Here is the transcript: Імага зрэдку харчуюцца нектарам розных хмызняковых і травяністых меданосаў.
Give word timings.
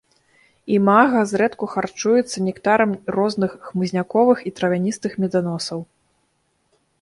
Імага 0.75 1.19
зрэдку 1.31 1.65
харчуюцца 1.73 2.37
нектарам 2.47 2.95
розных 3.17 3.51
хмызняковых 3.67 4.39
і 4.51 4.55
травяністых 4.61 5.11
меданосаў. 5.27 5.79